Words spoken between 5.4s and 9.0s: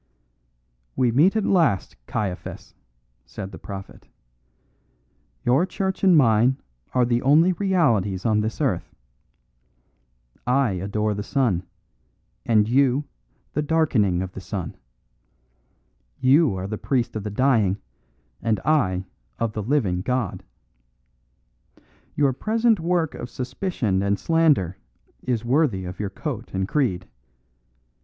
"Your church and mine are the only realities on this earth.